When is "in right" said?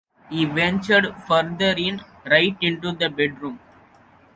1.77-2.57